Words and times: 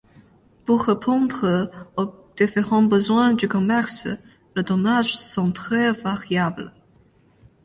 Pour 0.65 0.81
répondre 0.85 1.69
aux 1.95 2.11
différents 2.35 2.81
besoins 2.81 3.33
du 3.33 3.47
commerce, 3.47 4.07
les 4.55 4.63
tonnages 4.63 5.15
sont 5.15 5.51
très 5.51 5.91
variables. 5.91 6.73